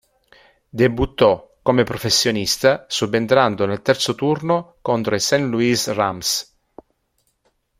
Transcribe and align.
Debuttò 0.67 1.57
come 1.61 1.83
professionista 1.83 2.85
subentrando 2.89 3.67
nel 3.67 3.83
terzo 3.83 4.15
turno 4.15 4.77
contro 4.81 5.13
i 5.13 5.19
St. 5.19 5.33
Louis 5.35 5.93
Rams. 5.93 6.57